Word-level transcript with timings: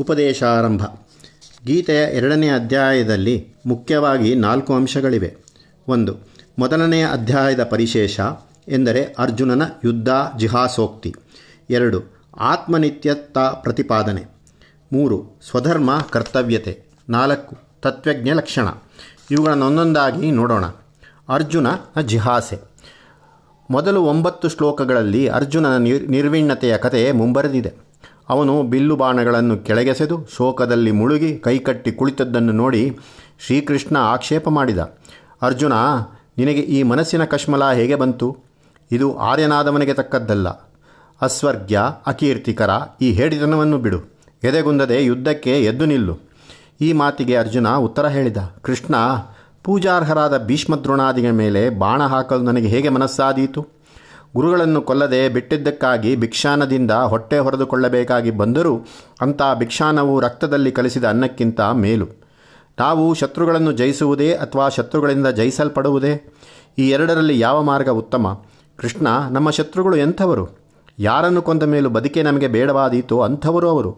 ಉಪದೇಶಾರಂಭ. 0.00 0.82
ಗೀತೆಯ 1.66 2.16
ಎರಡನೇ 2.16 2.48
ಅಧ್ಯಾಯದಲ್ಲಿ 2.48 3.54
ಮುಖ್ಯವಾಗಿ 3.66 4.34
ನಾಲ್ಕು 4.34 4.74
ಅಂಶಗಳಿವೆ. 4.74 5.36
ಒಂದು, 5.88 6.16
ಮೊದಲನೆಯ 6.58 7.06
ಅಧ್ಯಾಯದ 7.12 7.64
ಪರಿಶೇಷ, 7.64 8.20
ಎಂದರೆ 8.68 9.04
ಅರ್ಜುನನ 9.18 9.62
ಯುದ್ಧ 9.84 10.08
ಜಿಹಾಸೋಕ್ತಿ. 10.38 11.14
ಎರಡು, 11.70 12.02
ಆತ್ಮನಿತ್ಯತ್ತ 12.38 13.38
ಪ್ರತಿಪಾದನೆ. 13.38 14.24
ಮೂರು, 14.92 15.40
ಸ್ವಧರ್ಮ 15.50 15.98
ಕರ್ತವ್ಯತೆ. 16.10 16.84
ನಾಲ್ಕು, 17.08 17.56
ತತ್ವಜ್ಞ 17.82 18.30
ಲಕ್ಷಣ. 18.32 18.68
ಇವುಗಳನ್ನು 19.30 19.66
ಒಂದೊಂದಾಗಿ 19.66 20.30
ನೋಡೋಣ. 20.30 20.64
ಅರ್ಜುನ 21.28 21.66
ಜಿಹಾಸೆ. 22.06 22.60
ಮೊದಲು 23.70 24.02
ಒಂಬತ್ತು 24.02 24.48
ಶ್ಲೋಕಗಳಲ್ಲಿ 24.48 25.26
ಅರ್ಜುನನ 25.26 25.76
ನಿರ್ 25.76 26.10
ನಿರ್ವಿಣ್ಣತೆಯ 26.10 26.76
ಕಥೆ 26.76 27.12
ಮುಂಬರೆದಿದೆ. 27.12 27.85
ಅವನು 28.28 28.62
ಬಿಲ್ಲು 28.62 28.96
ಬಾಣಗಳನ್ನು 28.96 29.56
ಕೆಳಗೆಸೆದು 29.56 30.26
ಶೋಕದಲ್ಲಿ 30.36 30.90
ಮುಳುಗಿ 30.90 31.38
ಕೈಕಟ್ಟಿ 31.38 31.92
ಕುಳಿತದ್ದನ್ನು 31.92 32.52
ನೋಡಿ 32.52 32.98
ಶ್ರೀಕೃಷ್ಣ 33.46 33.96
ಆಕ್ಷೇಪ 33.96 34.48
ಮಾಡಿದ. 34.48 34.78
ಅರ್ಜುನ, 35.42 35.72
ನಿನಗೆ 36.38 36.60
ಈ 36.60 36.82
ಮನಸ್ಸಿನ 36.82 37.24
ಕಶ್ಮಲ 37.24 37.72
ಹೇಗೆ 37.72 37.94
ಬಂತು? 37.94 38.36
ಇದು 38.92 39.16
ಆರ್ಯನಾದವನಿಗೆ 39.18 39.94
ತಕ್ಕದ್ದಲ್ಲ. 39.94 40.48
ಅಸ್ವರ್ಗ್ಯ, 41.22 41.80
ಅಕೀರ್ತಿಕರ, 42.06 42.70
ಈ 43.00 43.12
ಹೇಡಿತನವನ್ನು 43.12 43.78
ಬಿಡು. 43.78 44.16
ಎದೆಗುಂದದೆ 44.44 45.04
ಯುದ್ಧಕ್ಕೆ 45.04 45.64
ಎದ್ದು 45.64 45.86
ನಿಲ್ಲು. 45.86 46.18
ಈ 46.80 46.92
ಮಾತಿಗೆ 46.92 47.36
ಅರ್ಜುನ 47.36 47.68
ಉತ್ತರ 47.68 48.06
ಹೇಳಿದ. 48.06 48.36
ಕೃಷ್ಣ, 48.62 48.94
ಪೂಜಾರ್ಹರಾದ 49.64 50.44
ಭೀಷ್ಮದ್ರೋಣಾದಿಗಳ 50.44 51.30
ಮೇಲೆ 51.30 51.70
ಬಾಣ 51.70 52.02
ಹಾಕಲು 52.02 52.42
ನನಗೆ 52.42 52.66
ಹೇಗೆ 52.66 52.88
ಮನಸ್ಸಾದೀತು? 52.88 53.75
ಗುರುಗಳನ್ನು 54.36 54.82
ಕೊಲ್ಲದೆ 54.82 55.28
ಬಿಟ್ಟಿದ್ದಕ್ಕಾಗಿ 55.28 56.16
ಭಿಕ್ಷಾನದಿಂದ 56.16 56.90
ಹೊಟ್ಟೆ 56.90 57.38
ಹೊರೆದುಕೊಳ್ಳಬೇಕಾಗಿ 57.38 58.30
ಬಂದರೂ 58.30 58.86
ಅಂಥ 59.20 59.42
ಭಿಕ್ಷಾನವು 59.54 60.20
ರಕ್ತದಲ್ಲಿ 60.20 60.72
ಕಲಿಸಿದ 60.72 61.04
ಅನ್ನಕ್ಕಿಂತ 61.04 61.60
ಮೇಲು. 61.60 62.06
ನಾವು 62.78 63.14
ಶತ್ರುಗಳನ್ನು 63.14 63.72
ಜಯಿಸುವುದೇ 63.72 64.32
ಅಥವಾ 64.32 64.68
ಶತ್ರುಗಳಿಂದ 64.68 65.26
ಜಯಿಸಲ್ಪಡುವುದೇ? 65.26 66.34
ಈ 66.78 66.90
ಎರಡರಲ್ಲಿ 66.90 67.40
ಯಾವ 67.40 67.62
ಮಾರ್ಗ 67.62 67.88
ಉತ್ತಮ? 67.88 68.44
ಕೃಷ್ಣ, 68.76 69.06
ನಮ್ಮ 69.30 69.50
ಶತ್ರುಗಳು 69.50 69.96
ಎಂಥವರು? 69.96 70.48
ಯಾರನ್ನು 70.98 71.42
ಕೊಂದ 71.42 71.62
ಮೇಲೂ 71.62 71.88
ಬದುಕೆ 71.88 72.22
ನಮಗೆ 72.22 72.48
ಬೇಡವಾದೀತೋ 72.48 73.20
ಅಂಥವರು 73.20 73.70
ಅವರು. 73.70 73.96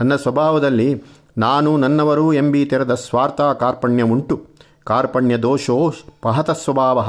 ನನ್ನ 0.00 0.16
ಸ್ವಭಾವದಲ್ಲಿ 0.16 1.02
ನಾನು 1.38 1.76
ನನ್ನವರು 1.76 2.32
ಎಂಬಿ 2.32 2.64
ತೆರೆದ 2.64 2.94
ಸ್ವಾರ್ಥ 2.94 3.40
ಕಾರ್ಪಣ್ಯ 3.40 4.02
ಉಂಟು. 4.02 4.46
ಕಾರ್ಪಣ್ಯ 4.84 5.36
ದೋಷೋ 5.36 5.92
ಪಹತ 6.22 6.50
ಸ್ವಭಾವ. 6.50 7.04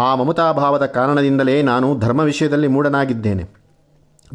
ಆ 0.00 0.14
ಮಮತಾಭಾವದ 0.14 0.86
ಕಾರಣದಿಂದಲೇ 0.86 1.62
ನಾನು 1.62 1.98
ಧರ್ಮ 1.98 2.20
ವಿಷಯದಲ್ಲಿ 2.20 2.66
ಮೂಢನಾಗಿದ್ದೇನೆ. 2.66 3.48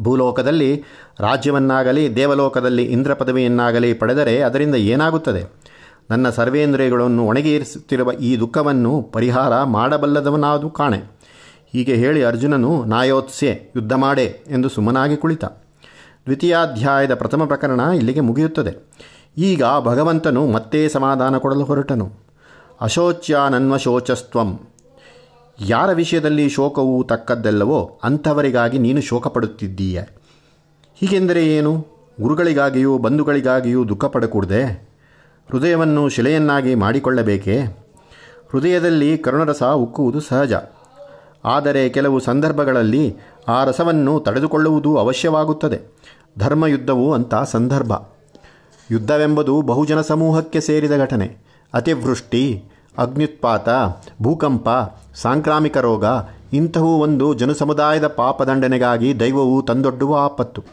ಭೂಲೋಕದಲ್ಲಿ 0.00 0.82
ರಾಜ್ಯವನ್ನಾಗಲಿ, 1.20 2.16
ದೇವಲೋಕದಲ್ಲಿ 2.16 2.82
ಇಂದ್ರ 2.84 3.14
ಪದವಿಯನ್ನಾಗಲಿ 3.14 3.94
ಪಡೆದರೆ 3.94 4.42
ಅದರಿಂದ 4.42 4.74
ಏನಾಗುತ್ತದೆ? 4.74 5.44
ನನ್ನ 6.10 6.30
ಸರ್ವೇಂದ್ರಿಯಗಳನ್ನು 6.30 7.26
ಒಣಗಿರಿಸುತ್ತಿರುವ 7.26 8.12
ಈ 8.12 8.36
ದುಃಖವನ್ನು 8.36 9.02
ಪರಿಹಾರ 9.02 9.62
ಮಾಡಬಲ್ಲದವನಾದು 9.62 10.70
ಕಾಣೆ. 10.70 11.02
ಹೀಗೆ 11.72 11.94
ಹೇಳಿ 11.94 12.24
ಅರ್ಜುನನು, 12.24 12.84
ನಾಯೋತ್ಸ್ಯೆ, 12.84 13.72
ಯುದ್ಧ 13.76 13.92
ಮಾಡೆ 13.92 14.24
ಎಂದು 14.48 14.68
ಸುಮ್ಮನಾಗಿ 14.68 15.16
ಕುಳಿತ. 15.16 15.44
ದ್ವಿತೀಯಾಧ್ಯಾಯದ 16.24 17.14
ಪ್ರಥಮ 17.14 17.44
ಪ್ರಕರಣ 17.44 17.80
ಇಲ್ಲಿಗೆ 17.80 18.20
ಮುಗಿಯುತ್ತದೆ. 18.20 18.88
ಈಗ 19.38 19.62
ಭಗವಂತನು 19.80 20.46
ಮತ್ತೆ 20.46 20.88
ಸಮಾಧಾನ 20.88 21.36
ಕೊಡಲು 21.36 21.64
ಹೊರಟನು. 21.64 22.12
ಅಶೋಚ್ಯಾನನ್ವಶೋಚಸ್ತ್ವಂ. 22.80 24.60
ಯಾರ 25.60 25.92
ವಿಷಯದಲ್ಲಿ 25.92 26.48
ಶೋಕವು 26.48 27.04
ತಕ್ಕದ್ದೆಲ್ಲವೋ 27.04 27.98
ಅಂಥವರಿಗಾಗಿ 28.04 28.78
ನೀನು 28.78 29.00
ಶೋಕ 29.00 29.26
ಪಡುತ್ತಿದ್ದೀಯ 29.26 30.02
ಹೀಗೆಂದರೆ 30.94 31.56
ಏನು? 31.56 31.86
ಗುರುಗಳಿಗಾಗಿಯೂ 32.20 32.98
ಬಂಧುಗಳಿಗಾಗಿಯೂ 32.98 33.88
ದುಃಖ 33.88 34.04
ಪಡಕೂಡದೆ 34.04 34.88
ಹೃದಯವನ್ನು 35.50 36.08
ಶಿಲೆಯನ್ನಾಗಿ 36.08 36.74
ಮಾಡಿಕೊಳ್ಳಬೇಕೇ? 36.74 37.60
ಹೃದಯದಲ್ಲಿ 38.52 39.18
ಕರುಣರಸ 39.18 39.62
ಉಕ್ಕುವುದು 39.62 40.20
ಸಹಜ. 40.20 40.52
ಆದರೆ 41.44 41.88
ಕೆಲವು 41.88 42.20
ಸಂದರ್ಭಗಳಲ್ಲಿ 42.20 43.16
ಆ 43.48 43.64
ರಸವನ್ನು 43.64 44.20
ತಡೆದುಕೊಳ್ಳುವುದು 44.20 44.96
ಅವಶ್ಯವಾಗುತ್ತದೆ. 44.96 45.80
ಧರ್ಮಯುದ್ಧವು 46.38 47.12
ಅಂಥ 47.12 47.34
ಸಂದರ್ಭ. 47.44 47.92
ಯುದ್ಧವೆಂಬುದು 48.90 49.62
ಬಹುಜನ 49.62 50.00
ಸಮೂಹಕ್ಕೆ 50.00 50.60
ಸೇರಿದ 50.60 50.96
ಘಟನೆ. 50.98 51.36
ಅತಿವೃಷ್ಟಿ 51.74 52.64
ಅಗ್ನ್ಯುತ್ಪಾತ, 52.98 53.68
ಭೂಕಂಪ, 54.22 54.68
ಸಾಂಕ್ರಾಮಿಕ 55.14 55.76
ರೋಗ 55.76 56.04
ಇಂತಹ 56.52 56.82
ಒಂದು 56.82 57.34
ಜನಸಮುದಾಯದ 57.34 58.06
ಪಾಪದಂಡನೆಗಾಗಿ 58.06 59.20
ದೈವವು 59.20 59.62
ತಂದೊಡ್ಡುವ 59.62 60.16
ಆಪತ್ತು. 60.16 60.64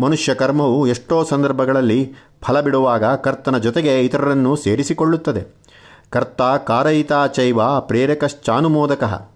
ಮನುಷ್ಯ 0.00 0.34
ಕರ್ಮವು 0.34 0.86
ಎಷ್ಟೋ 0.86 1.24
ಸಂದರ್ಭಗಳಲ್ಲಿ 1.24 2.12
ಫಲ 2.42 2.60
ಬಿಡುವಾಗ 2.60 3.04
ಕರ್ತನ 3.04 3.58
ಜೊತೆಗೆ 3.58 4.04
ಇತರರನ್ನು 4.04 4.56
ಸೇರಿಸಿಕೊಳ್ಳುತ್ತದೆ. 4.56 5.44
ಕರ್ತ 6.10 6.42
ಕಾರಯಿತಾ 6.66 7.26
ಚೈವ 7.26 7.80
ಪ್ರೇರಕಶ್ಚಾನುಮೋದಕ. 7.80 9.28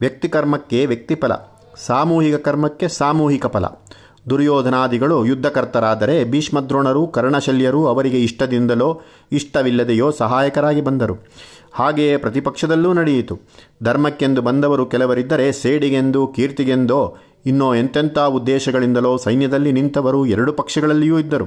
ವ್ಯಕ್ತಿಕರ್ಮಕ್ಕೆ 0.00 0.86
ವ್ಯಕ್ತಿಫಲ 0.86 1.32
ಸಾಮೂಹಿಕ 1.86 2.34
ಕರ್ಮಕ್ಕೆ 2.34 2.88
ಸಾಮೂಹಿಕ 2.88 3.46
ಫಲ. 3.46 3.64
ದುರ್ಯೋಧನಾದಿಗಳು 4.30 5.24
ಯುದ್ಧಕರ್ತರಾದರೆ 5.24 6.24
ಭೀಷ್ಮದ್ರೋಣರು, 6.24 7.06
ಕರ್ಣಶಲ್ಯರು 7.06 7.86
ಅವರಿಗೆ 7.86 8.22
ಇಷ್ಟದಿಂದಲೋ 8.22 9.00
ಇಷ್ಟವಿಲ್ಲದೆಯೋ 9.32 10.10
ಸಹಾಯಕರಾಗಿ 10.10 10.80
ಬಂದರು. 10.80 11.14
ಹಾಗೆಯೇ 11.78 12.16
ಪ್ರತಿಪಕ್ಷದಲ್ಲೂ 12.16 12.92
ನಡೆಯಿತು. 12.92 13.40
ಧರ್ಮಕ್ಕೆಂದು 13.82 14.42
ಬಂದವರು 14.42 14.86
ಕೆಲವರಿದ್ದರೆ 14.86 15.52
ಸೇಡಿಗೆಂದು 15.52 16.26
ಕೀರ್ತಿಗೆಂದೋ 16.26 17.16
ಇನ್ನೋ 17.46 17.74
ಎಂತೆಂಥ 17.74 18.18
ಉದ್ದೇಶಗಳಿಂದಲೋ 18.18 19.16
ಸೈನ್ಯದಲ್ಲಿ 19.16 19.72
ನಿಂತವರು 19.72 20.26
ಎರಡು 20.26 20.52
ಪಕ್ಷಗಳಲ್ಲಿಯೂ 20.52 21.18
ಇದ್ದರು. 21.18 21.44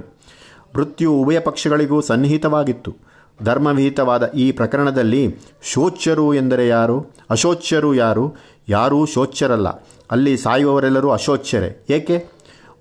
ಮೃತ್ಯು 0.76 1.14
ಉಭಯ 1.14 1.40
ಪಕ್ಷಗಳಿಗೂ 1.40 2.02
ಸನ್ನಿಹಿತವಾಗಿತ್ತು. 2.02 2.96
ಧರ್ಮವಿಹಿತವಾದ 3.44 4.32
ಈ 4.32 4.52
ಪ್ರಕರಣದಲ್ಲಿ 4.52 5.36
ಶೋಚ್ಯರು 5.62 6.34
ಎಂದರೆ 6.34 6.68
ಯಾರು? 6.68 7.06
ಅಶೋಚ್ಯರು 7.30 7.96
ಯಾರು? 7.96 8.34
ಯಾರೂ 8.70 9.06
ಶೋಚ್ಯರಲ್ಲ. 9.06 9.68
ಅಲ್ಲಿ 10.12 10.38
ಸಾಯುವವರೆಲ್ಲರೂ 10.38 11.10
ಅಶೋಚ್ಯರೇ. 11.10 11.86
ಏಕೆ? 11.90 12.26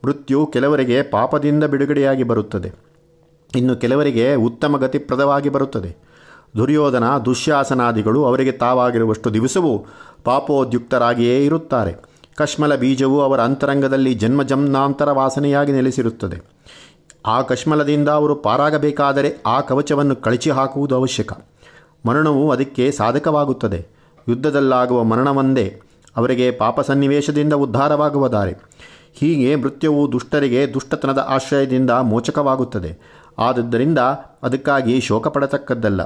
ಮೃತ್ಯು 0.05 0.47
ಕೆಲವರಿಗೆ 0.47 1.03
ಪಾಪದಿಂದ 1.03 1.65
ಬಿಡುಗಡೆಯಾಗಿ 1.65 2.23
ಬರುತ್ತದೆ. 2.23 2.73
ಇನ್ನು 3.57 3.77
ಕೆಲವರಿಗೆ 3.77 4.35
ಉತ್ತಮ 4.35 4.77
ಗತಿಪ್ರದವಾಗಿ 4.77 5.49
ಬರುತ್ತದೆ. 5.49 6.10
ದುರ್ಯೋಧನ, 6.57 7.19
ದುಶ್ಯಾಸನಾದಿಗಳು 7.25 8.25
ಅವರಿಗೆ 8.25 8.53
ತಾವಾಗಿರುವಷ್ಟು 8.53 9.35
ದಿವಸವೂ 9.35 9.87
ಪಾಪೋದ್ಯುಕ್ತರಾಗಿಯೇ 10.25 11.45
ಇರುತ್ತಾರೆ. 11.45 11.97
ಕಶ್ಮಲ 12.37 12.75
ಬೀಜವು 12.75 13.21
ಅವರ 13.21 13.41
ಅಂತರಂಗದಲ್ಲಿ 13.41 14.15
ಜನ್ಮಜಮ್ನಾಂತರ 14.15 15.11
ವಾಸನೆಯಾಗಿ 15.11 15.73
ನೆಲೆಸಿರುತ್ತದೆ. 15.73 16.43
ಆ 17.27 17.43
ಕಶ್ಮಲದಿಂದ 17.43 18.09
ಅವರು 18.09 18.35
ಪಾರಾಗಬೇಕಾದರೆ 18.35 19.37
ಆ 19.47 19.61
ಕವಚವನ್ನು 19.61 20.17
ಕಳಚಿ 20.17 20.51
ಹಾಕುವುದು 20.51 20.95
ಅವಶ್ಯಕ. 20.95 21.33
ಮರಣವು 22.07 22.51
ಅದಕ್ಕೆ 22.51 22.91
ಸಾಧಕವಾಗುತ್ತದೆ. 22.91 23.87
ಯುದ್ಧದಲ್ಲಾಗುವ 24.29 25.03
ಮರಣವೊಂದೇ 25.03 25.81
ಅವರಿಗೆ 26.17 26.51
ಪಾಪ 26.51 26.81
ಸನ್ನಿವೇಶದಿಂದ 26.81 27.53
ಉದ್ಧಾರವಾಗುವ 27.53 28.29
ದಾರಿ 28.29 28.55
ಹೀಗೆ 29.13 29.57
ಮೃತ್ಯುವು 29.57 30.13
ದುಷ್ಟರಿಗೆ 30.13 30.75
ದುಷ್ಟತನದ 30.75 31.27
ಆಶ್ರಯದಿಂದ 31.29 31.91
ಮೋಚಕವಾಗುತ್ತದೆ. 31.91 32.99
ಆದುದರಿಂದ 33.39 33.99
ಅದಕ್ಕಾಗಿ 34.43 35.01
ಶೋಕ 35.01 35.29
ಪಡತಕ್ಕದ್ದಲ್ಲ 35.29 36.01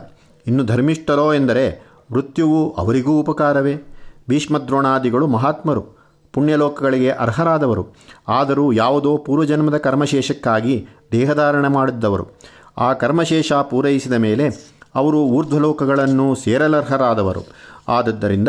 ಇನ್ನು 0.47 0.65
ಧರ್ಮಿಷ್ಠರೋ 0.65 1.34
ಎಂದರೆ 1.34 1.82
ಮೃತ್ಯುವು 2.12 2.75
ಅವರಿಗೂ 2.75 3.21
ಉಪಕಾರವೇ. 3.21 3.77
ಭೀಷ್ಮದ್ರೋಣಾದಿಗಳು 4.28 5.27
ಮಹಾತ್ಮರು, 5.27 5.84
ಪುಣ್ಯಲೋಕಗಳಿಗೆ 6.32 7.10
ಅರ್ಹರಾದವರು. 7.10 7.87
ಆದರೂ 8.28 8.72
ಯಾವುದೋ 8.72 9.16
ಪೂರ್ವಜನ್ಮದ 9.16 9.77
ಕರ್ಮಶೇಷಕ್ಕಾಗಿ 9.77 10.87
ದೇಹಧಾರಣೆ 11.12 11.69
ಮಾಡಿದ್ದವರು. 11.69 12.27
ಆ 12.78 12.93
ಕರ್ಮಶೇಷ 12.93 13.53
ಪೂರೈಸಿದ 13.53 14.12
ಮೇಲೆ 14.12 14.75
ಅವರು 14.94 15.21
ಊರ್ಧ್ವಲೋಕಗಳನ್ನು 15.21 16.34
ಸೇರಲರ್ಹರಾದವರು. 16.34 17.41
ಆದದ್ದರಿಂದ 17.88 18.49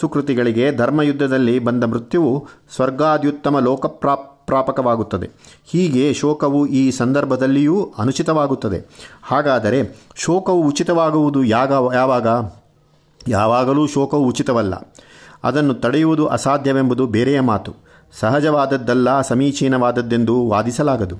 ಸುಕೃತಿಗಳಿಗೆ 0.00 0.76
ಧರ್ಮಯುದ್ಧದಲ್ಲಿ 0.76 1.58
ಬಂದ 1.58 1.84
ಮೃತ್ಯುವು 1.84 2.48
ಸ್ವರ್ಗಾದ್ಯುತ್ತಮ 2.76 3.58
ಲೋಕಪ್ರಾಪ್ 3.58 4.35
ಪ್ರಾಪಕವಾಗುತ್ತದೆ. 4.46 5.30
ಹೀಗೆ 5.64 6.14
ಶೋಕವು 6.14 6.66
ಈ 6.66 6.90
ಸಂದರ್ಭದಲ್ಲಿಯೂ 6.90 7.94
ಅನುಚಿತವಾಗುತ್ತದೆ. 7.98 8.88
ಹಾಗಾದರೆ 9.22 9.96
ಶೋಕವು 10.16 10.68
ಉಚಿತವಾಗುವುದು 10.68 11.44
ಯಾಗ, 11.44 11.72
ಯಾವಾಗ? 11.94 12.26
ಯಾವಾಗಲೂ 13.28 13.86
ಶೋಕವು 13.86 14.26
ಉಚಿತವಲ್ಲ. 14.26 14.74
ಅದನ್ನು 15.44 15.74
ತಡೆಯುವುದು 15.74 16.26
ಅಸಾಧ್ಯವೆಂಬುದು 16.26 17.06
ಬೇರೆಯ 17.06 17.40
ಮಾತು. 17.40 17.74
ಸಹಜವಾದದ್ದಲ್ಲ, 18.20 19.20
ಸಮೀಚೀನವಾದದ್ದೆಂದು 19.20 20.48
ವಾದಿಸಲಾಗದು. 20.48 21.16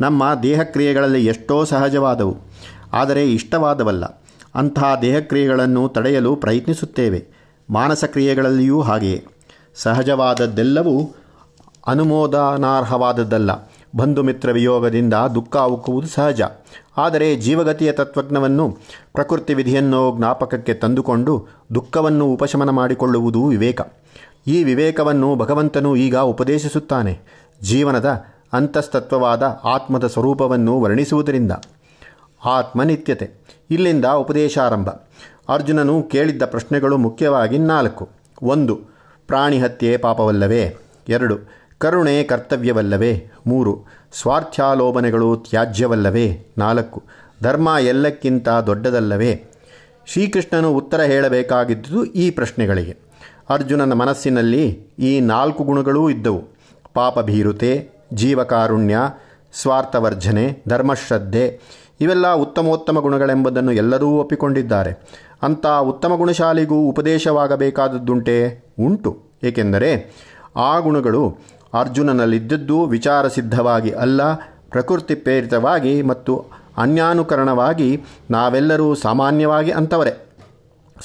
ನಮ್ಮ 0.00 0.34
ದೇಹಕ್ರಿಯೆಗಳಲ್ಲಿ 0.42 1.26
ಎಷ್ಟೋ 1.26 1.64
ಸಹಜವಾದವು, 1.64 2.36
ಆದರೆ 2.92 3.32
ಇಷ್ಟವಾದವಲ್ಲ. 3.32 4.04
ಅಂತಹ 4.54 4.94
ದೇಹಕ್ರಿಯೆಗಳನ್ನು 5.02 5.88
ತಡೆಯಲು 5.88 6.36
ಪ್ರಯತ್ನಿಸುತ್ತೇವೆ. 6.36 7.26
ಮಾನಸ 7.70 8.04
ಕ್ರಿಯೆಗಳಲ್ಲಿಯೂ 8.04 8.80
ಹಾಗೆಯೇ. 8.80 9.26
ಸಹಜವಾದದ್ದೆಲ್ಲವೂ 9.74 11.16
ಅನುಮೋದನಾರ್ಹವಾದದ್ದಲ್ಲ. 11.86 13.50
ಬಂಧು 13.96 14.22
ಮಿತ್ರ 14.22 14.52
ವಿಯೋಗದಿಂದ 14.52 15.14
ದುಃಖ 15.14 15.56
ಉಕ್ಕುವುದು 15.56 16.08
ಸಹಜ. 16.08 16.42
ಆದರೆ 16.96 17.36
ಜೀವಗತಿಯ 17.36 17.92
ತತ್ವಜ್ಞವನ್ನು 17.92 18.78
ಪ್ರಕೃತಿ 19.12 19.54
ವಿಧಿಯನ್ನು 19.54 20.16
ಜ್ಞಾಪಕಕ್ಕೆ 20.16 20.74
ತಂದುಕೊಂಡು 20.74 21.46
ದುಃಖವನ್ನು 21.74 22.26
ಉಪಶಮನ 22.26 22.70
ಮಾಡಿಕೊಳ್ಳುವುದು 22.70 23.46
ವಿವೇಕ. 23.46 23.80
ಈ 24.46 24.64
ವಿವೇಕವನ್ನು 24.64 25.36
ಭಗವಂತನು 25.36 25.96
ಈಗ 25.96 26.16
ಉಪದೇಶಿಸುತ್ತಾನೆ. 26.16 27.20
ಜೀವನದ 27.62 28.24
ಅಂತಸ್ತತ್ವವಾದ 28.52 29.60
ಆತ್ಮದ 29.64 30.06
ಸ್ವರೂಪವನ್ನು 30.06 30.80
ವರ್ಣಿಸುವುದರಿಂದ. 30.80 31.52
ಆತ್ಮನಿತ್ಯತೆ. 32.44 33.30
ಇಲ್ಲಿಂದ 33.70 34.04
ಉಪದೇಶಾರಂಭ. 34.04 34.88
ಅರ್ಜುನನು 35.48 36.02
ಕೇಳಿದ್ದ 36.02 36.42
ಪ್ರಶ್ನೆಗಳು 36.42 36.96
ಮುಖ್ಯವಾಗಿ 36.96 37.58
ನಾಲ್ಕು. 37.58 38.08
ಒಂದು, 38.42 38.80
ಪ್ರಾಣಿ 39.26 39.60
ಹತ್ಯೆ 39.60 39.96
ಪಾಪವಲ್ಲವೇ? 39.96 40.76
ಎರಡು 41.08 41.38
ಕರುಣೆ 41.78 42.22
ಕರ್ತವ್ಯವಲ್ಲವೇ? 42.22 43.30
ಮೂರು 43.46 43.84
ಸ್ವಾರ್ಥ್ಯಾಲೋಭನೆಗಳು 44.12 45.36
ತ್ಯಾಜ್ಯವಲ್ಲವೇ? 45.36 46.46
ನಾಲ್ಕು, 46.58 47.02
ಧರ್ಮ 47.42 47.76
ಎಲ್ಲಕ್ಕಿಂತ 47.80 48.48
ದೊಡ್ಡದಲ್ಲವೇ? 48.48 49.44
ಶ್ರೀಕೃಷ್ಣನು 50.06 50.72
ಉತ್ತರ 50.72 51.00
ಹೇಳಬೇಕಾಗಿದ್ದುದು 51.00 52.04
ಈ 52.04 52.30
ಪ್ರಶ್ನೆಗಳಿಗೆ. 52.30 52.96
ಅರ್ಜುನನ 53.50 53.92
ಮನಸ್ಸಿನಲ್ಲಿ 53.92 54.88
ಈ 54.98 55.20
ನಾಲ್ಕು 55.20 55.64
ಗುಣಗಳೂ 55.64 56.10
ಇದ್ದವು. 56.10 56.42
ಪಾಪಭೀರುತೆ, 56.94 57.90
ಜೀವಕಾರುಣ್ಯ, 58.12 58.98
ಸ್ವಾರ್ಥವರ್ಜನೆ, 59.52 60.62
ಧರ್ಮಶ್ರದ್ಧೆ, 60.68 61.60
ಇವೆಲ್ಲ 62.00 62.34
ಉತ್ತಮೋತ್ತಮ 62.34 62.98
ಗುಣಗಳೆಂಬುದನ್ನು 62.98 63.72
ಎಲ್ಲರೂ 63.72 64.08
ಒಪ್ಪಿಕೊಂಡಿದ್ದಾರೆ. 64.08 64.90
ಅಂಥ 65.42 65.66
ಉತ್ತಮ 65.66 66.14
ಗುಣಶಾಲಿಗೂ 66.14 66.74
ಉಪದೇಶವಾಗಬೇಕಾದದ್ದುಂಟೇ? 66.74 68.64
ಉಂಟು. 68.80 69.22
ಏಕೆಂದರೆ 69.42 70.12
ಆ 70.56 70.78
ಗುಣಗಳು 70.78 71.38
ಅರ್ಜುನನಲ್ಲಿದ್ದದ್ದು 71.74 72.84
ವಿಚಾರ 72.84 73.28
ಸಿದ್ಧವಾಗಿ 73.28 73.90
ಅಲ್ಲ, 73.90 74.34
ಪ್ರಕೃತಿ 74.70 75.14
ಪ್ರೇರಿತವಾಗಿ 75.14 76.02
ಮತ್ತು 76.02 76.44
ಅನ್ಯಾನುಕರಣವಾಗಿ 76.78 78.02
ನಾವೆಲ್ಲರೂ 78.30 78.94
ಸಾಮಾನ್ಯವಾಗಿ 78.94 79.70
ಅಂಥವರೇ 79.70 80.28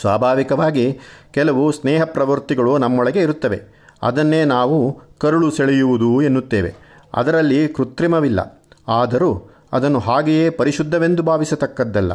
ಸ್ವಾಭಾವಿಕವಾಗಿ 0.02 1.00
ಕೆಲವು 1.32 1.72
ಸ್ನೇಹ 1.72 2.04
ಪ್ರವೃತ್ತಿಗಳು 2.04 2.78
ನಮ್ಮೊಳಗೆ 2.78 3.20
ಇರುತ್ತವೆ. 3.20 3.62
ಅದನ್ನೇ 4.04 4.44
ನಾವು 4.44 5.02
ಕರುಳು 5.20 5.52
ಸೆಳೆಯುವುದು 5.52 6.22
ಎನ್ನುತ್ತೇವೆ. 6.22 6.76
ಅದರಲ್ಲಿ 7.14 7.68
ಕೃತ್ರಿಮವಿಲ್ಲ. 7.68 8.64
ಆದರೂ 8.88 9.49
ಅದನ್ನು 9.72 10.00
ಹಾಗೆಯೇ 10.00 10.50
ಪರಿಶುದ್ಧವೆಂದು 10.50 11.24
ಭಾವಿಸತಕ್ಕದ್ದಲ್ಲ. 11.24 12.12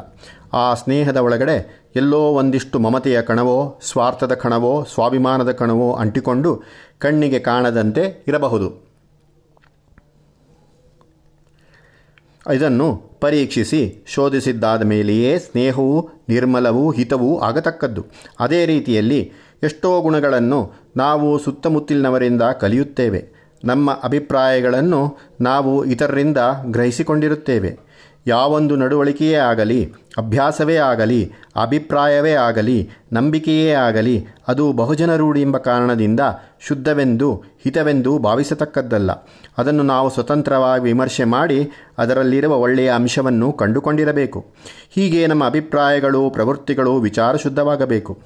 ಆ 0.53 0.75
ಸ್ನೇಹದ 0.75 1.17
ಒಳಗಡೆ 1.17 1.85
ಎಲ್ಲೋ 1.97 2.19
ಒಂದಿಷ್ಟು 2.19 2.79
ಮಮತೆಯ 2.79 3.23
ಕಣವೋ, 3.23 3.79
ಸ್ವಾರ್ಥದ 3.83 4.35
ಕಣವೋ, 4.35 4.87
ಸ್ವಾಭಿಮಾನದ 4.95 5.53
ಕಣವೋ 5.53 5.93
ಅಂಟಿಕೊಂಡು 5.93 6.63
ಕಣ್ಣಿಗೆ 6.99 7.39
ಕಾಣದಂತೆ 7.39 8.25
ಇರಬಹುದು. 8.29 8.85
ಇದನ್ನು 12.55 13.19
ಪರೀಕ್ಷಿಸಿ 13.21 14.05
ಶೋಧಿಸಿದ್ದಾದ 14.07 14.83
ಮೇಲೆಯೇ 14.83 15.39
ಸ್ನೇಹವು, 15.39 16.11
ನಿರ್ಮಲವೂ, 16.29 16.91
ಹಿತವೂ 16.91 17.39
ಆಗತಕ್ಕದ್ದು. 17.39 18.07
ಅದೇ 18.41 18.67
ರೀತಿಯಲ್ಲಿ 18.67 19.33
ಎಷ್ಟೋ 19.63 20.01
ಗುಣಗಳನ್ನು 20.01 20.73
ನಾವು 20.97 21.39
ಸುತ್ತಮುತ್ತಲಿನವರಿಂದ 21.39 22.43
ಕಲಿಯುತ್ತೇವೆ. 22.43 23.44
ನಮ್ಮ 23.65 24.01
ಅಭಿಪ್ರಾಯಗಳನ್ನು 24.05 25.17
ನಾವು 25.41 25.85
ಇತರರಿಂದ 25.85 26.39
ಗ್ರಹಿಸಿಕೊಂಡಿರುತ್ತೇವೆ. 26.65 27.95
ಯಾವೊಂದು 28.27 28.77
ನಡವಳಿಕೆಯೇ 28.77 29.35
ಆಗಲಿ, 29.35 29.95
ಅಭ್ಯಾಸವೇ 30.19 30.77
ಆಗಲಿ, 30.77 31.33
ಅಭಿಪ್ರಾಯವೇ 31.63 32.33
ಆಗಲಿ, 32.33 32.91
ನಂಬಿಕೆಯೇ 33.13 33.71
ಆಗಲಿ, 33.71 34.27
ಅದು 34.49 34.73
ಬಹುಜನ 34.73 35.17
ರೂಢಿ 35.17 35.43
ಎಂಬ 35.43 35.57
ಕಾರಣದಿಂದ 35.57 36.21
ಶುದ್ಧವೆಂದು, 36.61 37.43
ಹಿತವೆಂದು 37.65 38.19
ಭಾವಿಸತಕ್ಕದ್ದಲ್ಲ. 38.19 39.11
ಅದನ್ನು 39.59 39.83
ನಾವು 39.83 40.11
ಸ್ವತಂತ್ರವಾಗಿ 40.11 40.83
ವಿಮರ್ಶೆ 40.83 41.25
ಮಾಡಿ 41.25 41.71
ಅದರಲ್ಲಿರುವ 41.99 42.55
ಒಳ್ಳೆಯ 42.57 42.93
ಅಂಶವನ್ನು 42.95 43.53
ಕಂಡುಕೊಂಡಿರಬೇಕು. 43.53 44.47
ಹೀಗೆ 44.95 45.27
ನಮ್ಮ 45.27 45.45
ಅಭಿಪ್ರಾಯಗಳು, 45.47 46.31
ಪ್ರವೃತ್ತಿಗಳು 46.31 46.97
ವಿಚಾರ 46.97 47.37
ಶುದ್ಧವಾಗಬೇಕು 47.37 48.19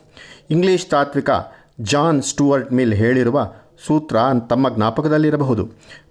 ಇಂಗ್ಲಿಷ್ 0.50 0.86
ತಾತ್ವಿಕ 0.86 1.30
ಜಾನ್ 1.80 2.22
ಸ್ಟುವರ್ಟ್ 2.22 2.72
ಮಿಲ್ 2.72 2.94
ಹೇಳಿರುವ 2.94 3.52
ಸೂತ್ರ 3.86 4.16
ತಮ್ಮ 4.50 4.68
ಜ್ಞಾಪಕದಲ್ಲಿರಬಹುದು. 4.68 5.68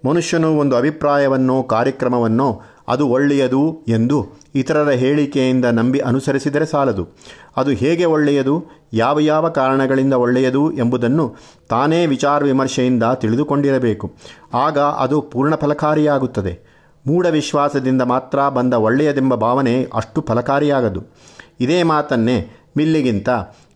ಮನುಷ್ಯನು 0.08 0.58
ಒಂದು 0.58 0.76
ಅಭಿಪ್ರಾಯವನ್ನೋ 0.76 1.62
ಕಾರ್ಯಕ್ರಮವನ್ನೋ 1.62 2.62
ಅದು 2.88 3.08
ಒಳ್ಳೆಯದು 3.08 3.84
ಎಂದು 3.88 4.26
ಇತರರ 4.54 4.90
ಹೇಳಿಕೆಯಿಂದ 4.90 5.64
ನಂಬಿ 5.64 5.98
ಅನುಸರಿಸಿದರೆ 5.98 6.66
ಸಾಲದು. 6.66 7.08
ಅದು 7.56 7.70
ಹೇಗೆ 7.70 8.04
ಒಳ್ಳೆಯದು? 8.04 8.64
ಯಾವ 8.92 9.18
ಯಾವ 9.18 9.48
ಕಾರಣಗಳಿಂದ 9.48 10.12
ಒಳ್ಳೆಯದು 10.12 10.72
ಎಂಬುದನ್ನು 10.72 11.36
ತಾನೇ 11.68 12.06
ವಿಚಾರ 12.06 12.44
ವಿಮರ್ಶೆಯಿಂದ 12.44 13.02
ತಿಳಿದುಕೊಂಡಿರಬೇಕು. 13.02 14.14
ಆಗ 14.54 14.78
ಅದು 14.78 15.20
ಪೂರ್ಣ 15.20 15.54
ಫಲಕಾರಿಯಾಗುತ್ತದೆ. 15.54 16.60
ಮೂಢ 17.06 17.26
ವಿಶ್ವಾಸದಿಂದ 17.26 18.02
ಮಾತ್ರ 18.02 18.48
ಬಂದ 18.48 18.74
ಒಳ್ಳೆಯದೆಂಬ 18.74 19.34
ಭಾವನೆ 19.34 19.86
ಅಷ್ಟು 19.94 20.20
ಫಲಕಾರಿಯಾಗದು. 20.20 21.02
ಇದೇ 21.60 21.82
ಮಾತನ್ನೇ 21.82 22.50
ಮಿಲ್ಲಿಗಿಂತ 22.76 23.28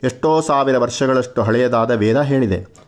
ಎಷ್ಟೋ 0.03 0.41
ಸಾವಿರ 0.41 0.79
ವರ್ಷಗಳಷ್ಟು 0.79 1.43
ಹಳೆಯದಾದ 1.43 1.91
ವೇದ 1.91 2.21
ಹೇಳಿದೆ. 2.21 2.82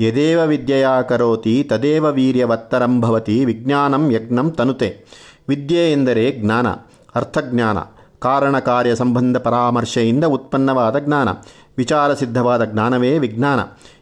ಯದೇವ 0.00 0.40
ವಿದ್ಯೆಯ 0.46 0.86
ಕರೋತಿ, 1.08 1.64
ತದೇವ 1.64 2.06
ವೀರ್ಯವತ್ತರಂಭವತಿ 2.10 3.44
ವಿಜ್ಞಾನಂ 3.44 4.10
ಯಜ್ಞಂ 4.10 4.50
ತನುತೆ. 4.50 5.04
ವಿದ್ಯೆ 5.48 5.92
ಎಂದರೆ 5.92 6.32
ಜ್ಞಾನ, 6.32 6.66
ಅರ್ಥಜ್ಞಾನ, 7.14 7.78
ಕಾರಣ 8.18 8.58
ಕಾರ್ಯ 8.58 8.94
ಸಂಬಂಧ 8.94 9.36
ಪರಾಮರ್ಶೆಯಿಂದ 9.36 10.24
ಉತ್ಪನ್ನವಾದ 10.24 10.98
ಜ್ಞಾನ, 10.98 11.28
ವಿಚಾರ 11.76 12.14
ಸಿದ್ಧವಾದ 12.14 12.64
ಜ್ಞಾನವೇ 12.64 13.18
ವಿಜ್ಞಾನ. 13.18 13.60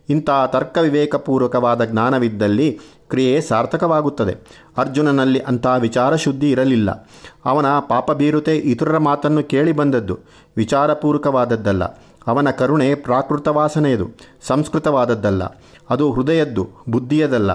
ಇಂಥ 0.08 0.30
ತರ್ಕ 0.46 0.78
ವಿವೇಕಪೂರ್ವಕವಾದ 0.82 1.84
ಜ್ಞಾನವಿದ್ದಲ್ಲಿ 1.84 2.78
ಕ್ರಿಯೆ 3.08 3.40
ಸಾರ್ಥಕವಾಗುತ್ತದೆ. 3.40 4.34
ಅರ್ಜುನನಲ್ಲಿ 4.78 5.38
ಅಂಥ 5.38 5.66
ವಿಚಾರ 5.78 6.16
ಶುದ್ಧಿ 6.16 6.50
ಇರಲಿಲ್ಲ. 6.50 7.10
ಅವನ 7.44 7.66
ಪಾಪ 7.78 8.12
ಬೀರುತೆ 8.12 8.56
ಇತರರ 8.56 8.98
ಮಾತನ್ನು 8.98 9.42
ಕೇಳಿ 9.42 9.72
ಬಂದದ್ದು. 9.72 10.18
ವಿಚಾರಪೂರ್ವಕವಾದದ್ದಲ್ಲ 10.56 11.84
ಅವನ 12.26 12.50
ಕರುಣೆ 12.50 12.94
ಪ್ರಾಕೃತ 12.94 13.48
ವಾಸನೆಯದು 13.48 14.06
ಸಂಸ್ಕೃತವಾದದ್ದಲ್ಲ, 14.42 15.42
ಅದು 15.90 16.12
ಹೃದಯದ್ದು, 16.12 16.64
ಬುದ್ಧಿಯದಲ್ಲ. 16.88 17.52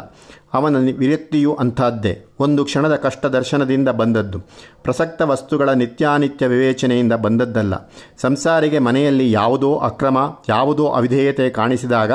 ಅವನ 0.54 0.78
ವಿರಕ್ತಿಯು 0.98 1.52
ಅಂಥದ್ದೇ, 1.54 2.14
ಒಂದು 2.40 2.62
ಕ್ಷಣದ 2.66 2.96
ಕಷ್ಟ 2.96 3.26
ದರ್ಶನದಿಂದ 3.26 3.90
ಬಂದದ್ದು. 3.90 4.40
ಪ್ರಸಕ್ತ 4.84 5.22
ವಸ್ತುಗಳ 5.22 5.70
ನಿತ್ಯಾನಿತ್ಯ 5.70 6.48
ವಿವೇಚನೆಯಿಂದ 6.48 7.14
ಬಂದದ್ದಲ್ಲ. 7.14 7.74
ಸಂಸಾರಿಗೆ 8.22 8.80
ಮನೆಯಲ್ಲಿ 8.80 9.32
ಯಾವುದೋ 9.32 9.76
ಅಕ್ರಮ, 9.76 10.18
ಯಾವುದೋ 10.50 10.88
ಅವಿಧೇಯತೆ 10.88 11.50
ಕಾಣಿಸಿದಾಗ 11.50 12.12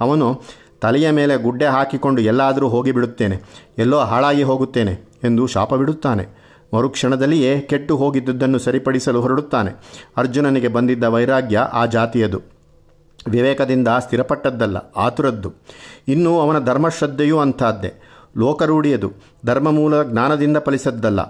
ಅವನು 0.00 0.28
ತಲೆಯ 0.80 1.10
ಮೇಲೆ 1.10 1.36
ಗುಡ್ಡೆ 1.36 1.66
ಹಾಕಿಕೊಂಡು 1.66 2.20
ಎಲ್ಲಾದರೂ 2.22 2.68
ಹೋಗಿಬಿಡುತ್ತೇನೆ, 2.68 3.36
ಎಲ್ಲೋ 3.78 3.98
ಹಾಳಾಗಿ 4.00 4.42
ಹೋಗುತ್ತೇನೆ 4.42 4.94
ಎಂದು 5.24 5.46
ಶಾಪ 5.46 5.74
ಬಿಡುತ್ತಾನೆ 5.74 6.39
ಮರುಕ್ಷಣದಲ್ಲಿಯೇ 6.74 7.60
ಕೆಟ್ಟು 7.60 7.96
ಹೋಗಿದ್ದುದನ್ನು 7.96 8.58
ಸರಿಪಡಿಸಲು 8.58 9.20
ಹೊರಡುತ್ತಾನೆ. 9.20 9.70
ಅರ್ಜುನನಿಗೆ 10.16 10.68
ಬಂದಿದ್ದ 10.68 11.04
ವೈರಾಗ್ಯ 11.04 11.58
ಆ 11.58 11.86
ಜಾತಿಯದು. 11.86 12.40
ವಿವೇಕದಿಂದ 13.28 13.88
ಸ್ಥಿರಪಟ್ಟದ್ದಲ್ಲ, 13.88 14.76
ಆತುರದ್ದು. 14.96 15.52
ಇನ್ನು 16.08 16.40
ಅವನ 16.40 16.64
ಧರ್ಮಶ್ರದ್ಧೆಯೂ 16.64 17.38
ಅಂಥದ್ದೇ. 17.38 18.02
ಲೋಕರೂಢಿಯದು. 18.36 19.12
ಧರ್ಮಮೂಲ 19.46 20.02
ಜ್ಞಾನದಿಂದ 20.02 20.56
ಫಲಿಸದ್ದಲ್ಲ. 20.56 21.20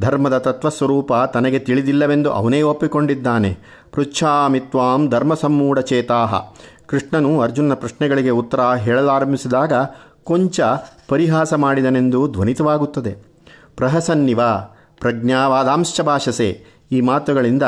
ಧರ್ಮದ 0.00 0.38
ತತ್ವಸ್ವರೂಪ 0.38 1.12
ತನಗೆ 1.34 1.58
ತಿಳಿದಿಲ್ಲವೆಂದು 1.58 2.30
ಅವನೇ 2.30 2.62
ಒಪ್ಪಿಕೊಂಡಿದ್ದಾನೆ. 2.62 3.58
ಪೃಚ್ಛಾಮಿತ್ವಾಂ 3.92 5.08
ಧರ್ಮ 5.08 5.34
ಕೃಷ್ಣನು 6.86 7.40
ಅರ್ಜುನನ 7.40 7.74
ಪ್ರಶ್ನೆಗಳಿಗೆ 7.74 8.30
ಉತ್ತರ 8.30 8.60
ಹೇಳಲಾರಂಭಿಸಿದಾಗ 8.60 9.72
ಕೊಂಚ 10.24 10.60
ಪರಿಹಾಸ 11.08 11.54
ಮಾಡಿದನೆಂದು 11.54 12.28
ಧ್ವನಿತವಾಗುತ್ತದೆ. 12.32 13.16
ಪ್ರಹಸನ್ನಿವ. 13.76 14.40
ಪ್ರಜ್ಞಾವಾದಾಂಶ 15.00 16.00
ಭಾಷಸೆ. 16.00 16.78
ಈ 16.92 17.00
ಮಾತುಗಳಿಂದ 17.00 17.62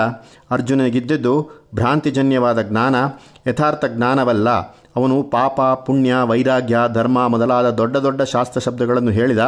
ಅರ್ಜುನನಿಗಿದ್ದದ್ದು 0.50 1.50
ಭ್ರಾಂತಿಜನ್ಯವಾದ 1.74 2.62
ಜ್ಞಾನ, 2.62 2.94
ಯಥಾರ್ಥ 3.48 3.84
ಜ್ಞಾನವಲ್ಲ. 3.84 4.50
ಅವನು 4.96 5.22
ಪಾಪ, 5.22 5.60
ಪುಣ್ಯ, 5.60 6.14
ವೈರಾಗ್ಯ, 6.24 6.78
ಧರ್ಮ 6.92 7.28
ಮೊದಲಾದ 7.28 7.70
ದೊಡ್ಡ 7.70 7.96
ದೊಡ್ಡ 7.96 8.22
ಶಾಸ್ತ್ರ 8.22 8.60
ಶಬ್ದಗಳನ್ನು 8.60 9.10
ಹೇಳಿದ, 9.10 9.38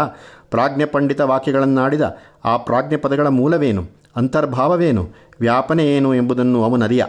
ಪ್ರಾಜ್ಞೆ 0.50 0.84
ಪಂಡಿತ 0.84 1.20
ವಾಕ್ಯಗಳನ್ನಾಡಿದ. 1.20 2.16
ಆ 2.44 2.56
ಪ್ರಾಜ್ಞೆ 2.56 2.96
ಪದಗಳ 2.96 3.26
ಮೂಲವೇನು? 3.26 3.84
ಅಂತರ್ಭಾವವೇನು? 4.16 5.08
ವ್ಯಾಪನೆ 5.40 5.86
ಏನು 5.86 6.14
ಎಂಬುದನ್ನು 6.14 6.64
ಅವನರಿಯ. 6.64 7.04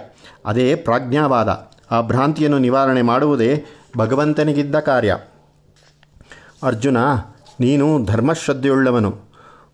ಅದೇ 0.46 0.76
ಪ್ರಾಜ್ಞಾವಾದ. 0.76 1.72
ಆ 1.92 2.02
ಭ್ರಾಂತಿಯನ್ನು 2.02 2.60
ನಿವಾರಣೆ 2.60 3.02
ಮಾಡುವುದೇ 3.02 3.66
ಭಗವಂತನಿಗಿದ್ದ 3.98 4.76
ಕಾರ್ಯ. 4.76 5.18
ಅರ್ಜುನ, 6.64 6.98
ನೀನು 7.60 8.06
ಧರ್ಮಶ್ರದ್ಧೆಯುಳ್ಳವನು. 8.06 9.33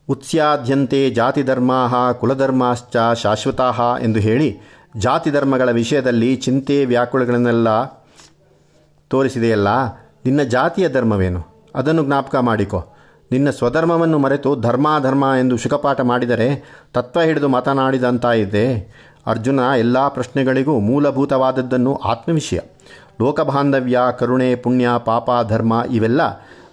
ಉತ್ಸ್ಯಾದ್ಯಂತೆ 0.10 1.10
ಜಾತಿ 1.10 1.44
ಧರ್ಮಾ 1.44 2.12
ಕುಲಧರ್ಮಾಶ್ಚ 2.12 2.98
ಶಾಶ್ವತಾ 3.24 3.98
ಎಂದು 4.02 4.20
ಹೇಳಿ 4.20 4.60
ಜಾತಿ 4.98 5.32
ಧರ್ಮಗಳ 5.32 5.72
ವಿಷಯದಲ್ಲಿ 5.72 6.36
ಚಿಂತೆ 6.36 6.86
ವ್ಯಾಕುಲಗಳನ್ನೆಲ್ಲ 6.86 7.68
ತೋರಿಸಿದೆಯಲ್ಲ, 9.10 9.68
ನಿನ್ನ 10.26 10.42
ಜಾತಿಯ 10.42 10.90
ಧರ್ಮವೇನು? 10.90 11.42
ಅದನ್ನು 11.76 12.06
ಜ್ಞಾಪಕ 12.06 12.36
ಮಾಡಿಕೊ. 12.36 12.80
ನಿನ್ನ 13.32 13.50
ಸ್ವಧರ್ಮವನ್ನು 13.50 14.18
ಮರೆತು 14.18 14.56
ಧರ್ಮಾಧರ್ಮ 14.62 15.26
ಎಂದು 15.40 15.58
ಶುಕಪಾಠ 15.58 16.02
ಮಾಡಿದರೆ 16.02 16.48
ತತ್ವ 16.94 17.22
ಹಿಡಿದು 17.22 17.48
ಮಾತನಾಡಿದಂತಾಯಿದೆ 17.48 18.66
ಅರ್ಜುನ 19.28 19.60
ಎಲ್ಲ 19.78 20.08
ಪ್ರಶ್ನೆಗಳಿಗೂ 20.08 20.80
ಮೂಲಭೂತವಾದದ್ದನ್ನು 20.80 21.96
ಆತ್ಮವಿಷಯ. 21.96 22.60
ಲೋಕಬಾಂಧವ್ಯ, 23.22 24.00
ಕರುಣೆ, 24.20 24.56
ಪುಣ್ಯ 24.56 24.90
ಪಾಪ 25.06 25.30
ಧರ್ಮ 25.50 25.74
ಇವೆಲ್ಲ 25.92 26.22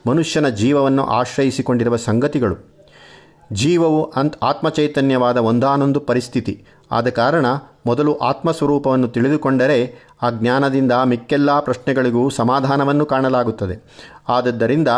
ಮನುಷ್ಯನ 0.06 0.48
ಜೀವವನ್ನು 0.48 1.06
ಆಶ್ರಯಿಸಿಕೊಂಡಿರುವ 1.06 1.96
ಸಂಗತಿಗಳು. 1.96 2.75
ಜೀವವು 3.52 4.10
ಅಂತ್ 4.10 4.44
ಆತ್ಮಚೈತನ್ಯವಾದ 4.44 5.36
ಒಂದಾನೊಂದು 5.36 6.00
ಪರಿಸ್ಥಿತಿ. 6.00 6.64
ಆದ 6.92 7.08
ಕಾರಣ 7.08 7.46
ಮೊದಲು 7.86 8.16
ಆತ್ಮಸ್ವರೂಪವನ್ನು 8.16 9.08
ತಿಳಿದುಕೊಂಡರೆ 9.08 9.94
ಆ 10.22 10.30
ಜ್ಞಾನದಿಂದ 10.30 10.92
ಮಿಕ್ಕೆಲ್ಲ 11.04 11.60
ಪ್ರಶ್ನೆಗಳಿಗೂ 11.60 12.28
ಸಮಾಧಾನವನ್ನು 12.28 13.06
ಕಾಣಲಾಗುತ್ತದೆ. 13.06 13.82
ಆದದ್ದರಿಂದ 14.28 14.88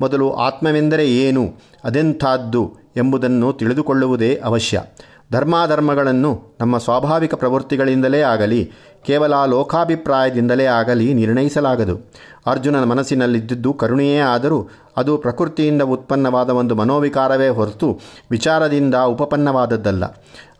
ಮೊದಲು 0.00 0.32
ಆತ್ಮವೆಂದರೆ 0.32 1.10
ಏನು, 1.10 1.54
ಅದೆಂಥದ್ದು 1.84 2.76
ಎಂಬುದನ್ನು 2.96 3.52
ತಿಳಿದುಕೊಳ್ಳುವುದೇ 3.52 4.40
ಅವಶ್ಯ. 4.44 4.82
ಧರ್ಮಾಧರ್ಮಗಳನ್ನು 5.32 6.56
ನಮ್ಮ 6.60 6.78
ಸ್ವಾಭಾವಿಕ 6.78 7.34
ಪ್ರವೃತ್ತಿಗಳಿಂದಲೇ 7.34 8.20
ಆಗಲಿ, 8.20 8.72
ಕೇವಲ 9.06 9.44
ಲೋಕಾಭಿಪ್ರಾಯದಿಂದಲೇ 9.46 10.64
ಆಗಲಿ 10.64 11.14
ನಿರ್ಣಯಿಸಲಾಗದು. 11.14 12.10
ಅರ್ಜುನನ 12.46 12.84
ಮನಸ್ಸಿನಲ್ಲಿದ್ದುದು 12.84 13.72
ಕರುಣೆಯೇ 13.72 14.18
ಆದರೂ 14.18 14.68
ಅದು 14.98 15.18
ಪ್ರಕೃತಿಯಿಂದ 15.18 15.82
ಉತ್ಪನ್ನವಾದ 15.82 16.50
ಒಂದು 16.50 16.74
ಮನೋವಿಕಾರವೇ 16.74 17.48
ಹೊರತು 17.48 17.88
ವಿಚಾರದಿಂದ 18.30 18.94
ಉಪಪನ್ನವಾದದ್ದಲ್ಲ. 18.94 20.04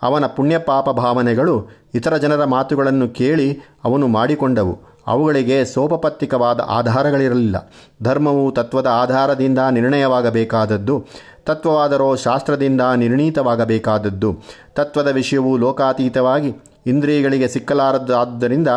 ಅವನ 0.02 0.26
ಪುಣ್ಯಪಾಪ 0.26 0.90
ಭಾವನೆಗಳು 0.90 1.54
ಇತರ 1.94 2.16
ಜನರ 2.16 2.44
ಮಾತುಗಳನ್ನು 2.44 3.08
ಕೇಳಿ 3.08 3.48
ಅವನು 3.84 4.06
ಮಾಡಿಕೊಂಡವು. 4.08 4.74
ಅವುಗಳಿಗೆ 5.06 5.64
ಸೋಪಪತ್ತಿಕವಾದ 5.64 6.60
ಆಧಾರಗಳಿರಲಿಲ್ಲ. 6.68 7.72
ಧರ್ಮವು 8.02 8.52
ತತ್ವದ 8.52 8.86
ಆಧಾರದಿಂದ 8.86 9.58
ನಿರ್ಣಯವಾಗಬೇಕಾದದ್ದು, 9.70 11.04
ತತ್ವವಾದರೋ 11.44 12.16
ಶಾಸ್ತ್ರದಿಂದ 12.16 12.80
ನಿರ್ಣೀತವಾಗಬೇಕಾದದ್ದು. 12.96 14.30
ತತ್ವದ 14.74 15.08
ವಿಷಯವು 15.08 15.52
ಲೋಕಾತೀತವಾಗಿ 15.56 16.50
ಇಂದ್ರಿಯಗಳಿಗೆ 16.88 17.48
ಸಿಕ್ಕಲಾರದಾದ್ದರಿಂದ 17.48 18.68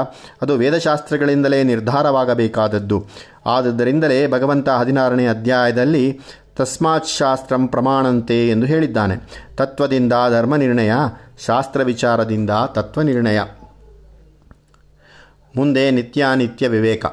ಅದು 0.41 0.55
ವೇದಶಾಸ್ತ್ರಗಳಿಂದಲೇ 0.55 1.63
ನಿರ್ಧಾರವಾಗಬೇಕಾದದ್ದು. 1.63 3.05
ಆದುದರಿಂದಲೇ 3.45 4.27
ಭಗವಂತ 4.27 4.69
ಹದಿನಾರನೇ 4.69 5.27
ಅಧ್ಯಾಯದಲ್ಲಿ 5.27 6.19
ತಸ್ಮಾತ್ 6.55 7.07
ಶಾಸ್ತ್ರಂ 7.07 7.67
ಪ್ರಮಾಣಂತೆ 7.67 8.49
ಎಂದು 8.49 8.65
ಹೇಳಿದ್ದಾನೆ. 8.65 9.15
ತತ್ವದಿಂದ 9.55 10.13
ಧರ್ಮ 10.29 10.55
ನಿರ್ಣಯ, 10.55 10.91
ಶಾಸ್ತ್ರ 11.45 11.83
ವಿಚಾರದಿಂದ 11.83 12.49
ತತ್ವ 12.67 13.01
ನಿರ್ಣಯ. 13.01 13.39
ಮುಂದೆ 15.55 15.91
ನಿತ್ಯಾನಿತ್ಯ 15.91 16.67
ವಿವೇಕ. 16.67 17.05